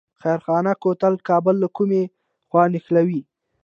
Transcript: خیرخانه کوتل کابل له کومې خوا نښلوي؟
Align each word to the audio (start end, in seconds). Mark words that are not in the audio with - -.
خیرخانه 0.21 0.71
کوتل 0.83 1.13
کابل 1.27 1.55
له 1.63 1.67
کومې 1.77 2.03
خوا 2.47 2.63
نښلوي؟ 2.73 3.21